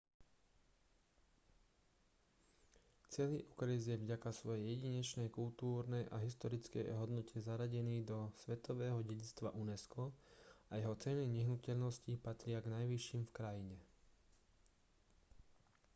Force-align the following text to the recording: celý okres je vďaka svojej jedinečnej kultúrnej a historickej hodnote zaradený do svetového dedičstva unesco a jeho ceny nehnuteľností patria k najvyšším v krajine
celý 3.15 3.37
okres 3.53 3.81
je 3.89 3.95
vďaka 4.01 4.29
svojej 4.39 4.63
jedinečnej 4.73 5.29
kultúrnej 5.37 6.03
a 6.09 6.15
historickej 6.25 6.85
hodnote 6.99 7.37
zaradený 7.47 7.97
do 8.11 8.19
svetového 8.43 8.99
dedičstva 9.09 9.49
unesco 9.63 10.03
a 10.73 10.81
jeho 10.81 10.95
ceny 11.03 11.23
nehnuteľností 11.35 12.13
patria 12.25 12.59
k 12.65 12.71
najvyšším 12.81 13.21
v 13.29 13.29
krajine 13.37 13.77